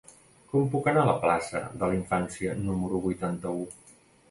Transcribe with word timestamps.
Com 0.53 0.63
puc 0.75 0.89
anar 0.91 1.03
a 1.05 1.09
la 1.09 1.15
plaça 1.25 1.61
de 1.75 1.91
la 1.93 1.99
Infància 1.99 2.57
número 2.65 3.05
vuitanta-u? 3.07 3.71